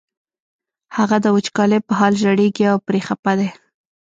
هغه 0.97 1.17
د 1.23 1.27
وچکالۍ 1.35 1.79
په 1.87 1.93
حال 1.99 2.13
ژړېږي 2.21 2.65
او 2.71 2.77
پرې 2.87 2.99
خپه 3.07 3.31
دی. 3.39 3.49